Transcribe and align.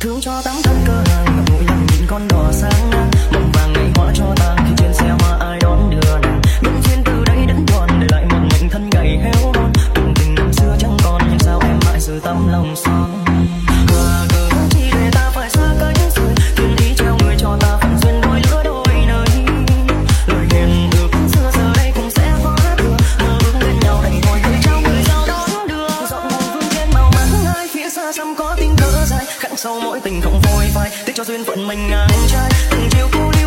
thương 0.00 0.20
cho 0.20 0.42
tấm 0.44 0.54
thân 0.62 0.76
cơ 0.86 1.04
hàng 1.06 1.44
mỗi 1.50 1.64
lần 1.64 1.86
nhìn 1.86 2.06
con 2.06 2.28
đỏ 2.28 2.50
sáng 2.52 2.90
ngang, 2.90 3.10
mộng 3.32 3.50
vàng 3.54 3.72
ngày 3.72 3.90
hoa 3.94 4.12
cho 4.14 4.34
tàn 4.36 4.56
khi 4.68 4.74
trên 4.76 4.94
xe 4.94 5.16
hoa 5.20 5.38
ai 5.40 5.58
đón 5.60 5.90
đưa 5.90 6.18
nàng. 6.22 6.40
Nhân 6.62 6.82
duyên 6.84 7.02
từ 7.04 7.24
đây 7.26 7.46
đến 7.46 7.66
tròn 7.66 7.88
để 8.00 8.06
lại 8.10 8.24
một 8.30 8.38
mình 8.50 8.70
thân 8.70 8.90
gầy 8.90 9.18
héo 9.18 9.52
hon. 9.54 9.72
Tình 9.94 10.14
tình 10.14 10.34
năm 10.34 10.52
xưa 10.52 10.76
chẳng 10.78 10.96
còn 11.04 11.22
nhưng 11.30 11.38
sao 11.38 11.60
em 11.62 11.78
mãi 11.84 12.00
giữ 12.00 12.20
tấm 12.24 12.48
lòng 12.52 12.76
son 12.76 13.21
xa 28.12 28.16
xăm 28.16 28.34
có 28.36 28.54
tiếng 28.58 28.76
thở 28.76 29.04
dài 29.06 29.24
khẳng 29.28 29.56
sâu 29.56 29.80
mỗi 29.80 30.00
tình 30.00 30.20
không 30.20 30.40
vội 30.40 30.64
vai 30.74 30.90
tiếc 31.06 31.12
cho 31.14 31.24
duyên 31.24 31.44
phận 31.44 31.68
mình 31.68 31.88
ngang 31.90 32.08
trai 32.28 32.50
từng 32.70 32.88
chiều 32.90 33.08
cuối 33.12 33.41